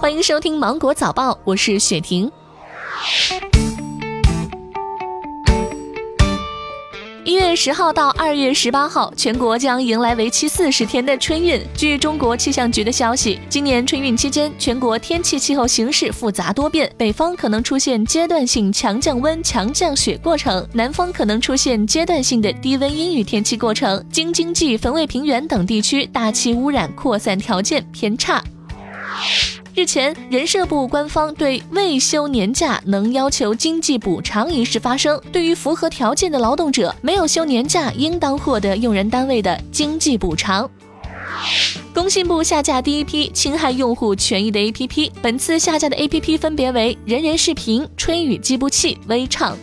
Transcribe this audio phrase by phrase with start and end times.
[0.00, 2.32] 欢迎收听《芒果早报》，我是雪婷。
[7.22, 11.60] 一月十号到二月十八号，全国将迎来为期四十天的春运。
[11.76, 24.02] 据中国气象局的消息，今年春运期间，全国天气气候形势复杂多变，北方可能出现阶段性强降温、强降雪过程，南方可能出现阶段性的低温阴雨天气过程。
[24.10, 28.42] 京津冀、汾渭平原等地区大气污染扩散条件偏差。
[29.74, 35.20] 日前，人社部官方对未休年假能要求经济补偿一事发生。
[35.30, 40.68] 对于符合条件的劳动者，没有休年假，应当获得用人单位的经济补偿。
[41.94, 49.56] 工信部下架第一批侵害用户权益的 APP，本次下架的 APP 分别为人人视频、春雨计步器、微唱。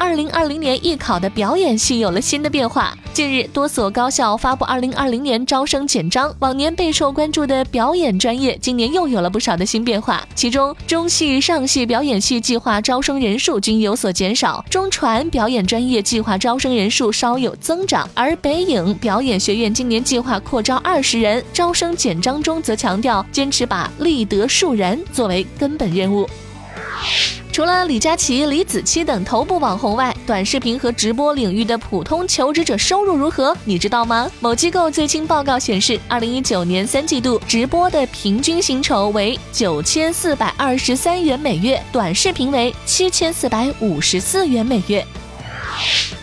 [0.00, 2.96] 二零二零年艺考的表演系有了新的变化。
[3.12, 6.34] 近日，多所高校发布二零二零年招生简章。
[6.38, 10.26] 往年备受关注的表演专业，今年又有了不少的新变化。
[10.34, 18.08] 其中，中戏、上戏表演系计划招生人数均有所减少，中传表演专业计划招生人数稍有增长。
[18.14, 26.26] 而北影表演学院今年计划扩招二十人，招生简章中则强调坚持把立德树人作为根本任务。
[27.60, 33.54] 除了李佳琦、李子柒等头部网红外，短视频和直播领域的普通求职者收入如何？
[33.66, 34.30] 你知道吗？
[34.40, 45.06] 某机构最新报告显示，二零一九年三季度直播的平均薪酬为九千四百二十三元每月，短视频为七千四百五十四元每月。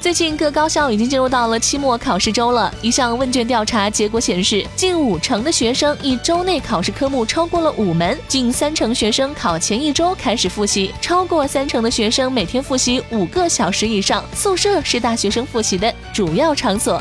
[0.00, 2.72] 最近各高校已经进入到了期末考试周了。
[2.80, 14.24] 一项问卷调查结果显示，近五成的学生一周内考试科目超过了五门，近三成学生考前一周开始复习，超过三成的学生每天复习五个小时以上。
[14.34, 17.00] 宿舍是大学生复习的主要场所。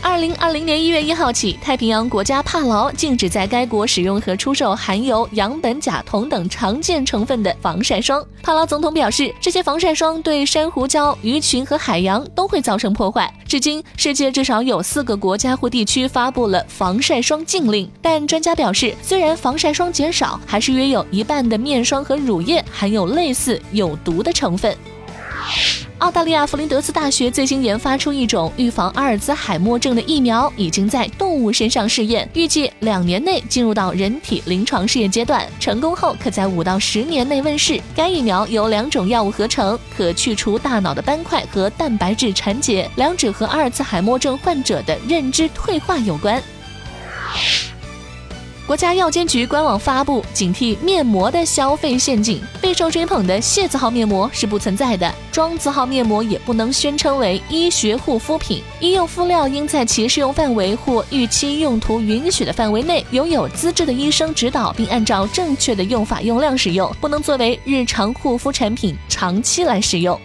[0.00, 8.24] 二零二零年一月一号起，太平洋国家帕劳禁止在该国使用和出售含有氧苯甲酮等常见成分的防晒霜。
[8.42, 13.32] 帕劳总统表示，这些防晒霜对珊瑚礁、鱼群和海洋都会造成破坏。
[13.46, 17.90] 至今，世界至少有四个国家或地区发布了防晒霜禁令。
[18.00, 24.76] 但专家表示，虽然防晒霜减少，还是约有一半的面霜和乳液含有类似有毒的成分。
[25.98, 37.80] 澳大利亚弗林德斯大学最新研发出一种预防阿尔兹海默症的疫苗，已经在动物身上试验，预计两年内进入到人体临床试验阶段，成功后可在五到十年内问世。
[37.96, 46.40] 该疫苗由两种药物合成，可去除大脑的斑块和蛋白质残结，两者和阿尔兹海默症患者的认知退化有关。
[48.68, 58.62] 国家药监局官网发布警惕面膜的消费陷阱，备受追捧的谢字号面膜是不存在的，庄字号面膜也不能宣称为医学护肤品。
[58.78, 70.20] 医用敷料应在其适用范围或预期用途允许的范围内，由有资质的医生指导，并按照正确的用法用量使用，不能作为日常护肤产品长期来使用。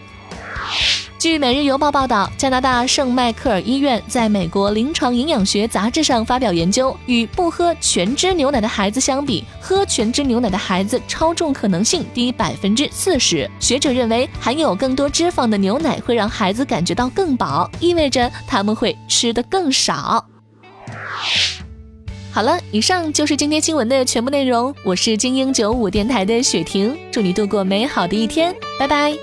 [1.24, 13.50] 据《每日邮报》报道，加拿大圣迈克尔医院在美国临床营养学杂志上发表研究，与不喝全脂牛奶的孩子相比，喝全脂牛奶的孩子超重可能性低百分之四十。
[13.58, 20.26] 学者认为，含有更多脂肪的牛奶会让孩子感觉到更饱，意味着他们会吃得更少。
[22.34, 24.76] 好了，以上就是今天新闻的全部内容。
[24.84, 29.14] 我是精英九五电台的雪婷，祝你度过美好的一天，拜拜。